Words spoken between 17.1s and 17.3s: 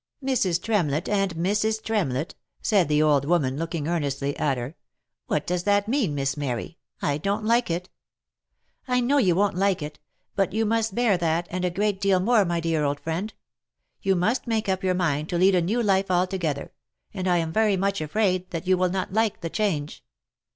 and